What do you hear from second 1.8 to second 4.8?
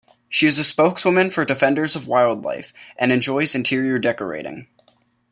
of Wildlife, and enjoys interior decorating.